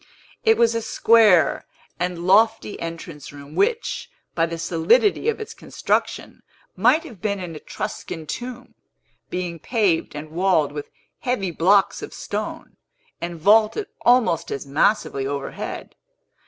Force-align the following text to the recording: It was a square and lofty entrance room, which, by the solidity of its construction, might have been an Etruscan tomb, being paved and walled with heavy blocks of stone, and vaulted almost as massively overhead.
It 0.43 0.57
was 0.57 0.73
a 0.73 0.81
square 0.81 1.67
and 1.99 2.25
lofty 2.25 2.79
entrance 2.79 3.31
room, 3.31 3.53
which, 3.53 4.09
by 4.33 4.47
the 4.47 4.57
solidity 4.57 5.29
of 5.29 5.39
its 5.39 5.53
construction, 5.53 6.41
might 6.75 7.03
have 7.03 7.21
been 7.21 7.39
an 7.39 7.55
Etruscan 7.55 8.25
tomb, 8.25 8.73
being 9.29 9.59
paved 9.59 10.15
and 10.15 10.31
walled 10.31 10.71
with 10.71 10.89
heavy 11.19 11.51
blocks 11.51 12.01
of 12.01 12.15
stone, 12.15 12.77
and 13.21 13.39
vaulted 13.39 13.89
almost 14.01 14.49
as 14.49 14.65
massively 14.65 15.27
overhead. 15.27 15.93